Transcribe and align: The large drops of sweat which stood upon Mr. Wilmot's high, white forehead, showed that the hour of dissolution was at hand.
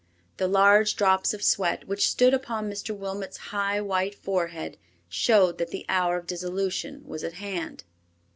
The 0.37 0.47
large 0.47 0.95
drops 0.95 1.31
of 1.31 1.43
sweat 1.43 1.87
which 1.87 2.09
stood 2.09 2.33
upon 2.33 2.67
Mr. 2.67 2.89
Wilmot's 2.97 3.37
high, 3.37 3.79
white 3.81 4.15
forehead, 4.15 4.79
showed 5.07 5.59
that 5.59 5.67
the 5.69 5.85
hour 5.87 6.17
of 6.17 6.25
dissolution 6.25 7.03
was 7.07 7.23
at 7.23 7.33
hand. 7.33 7.83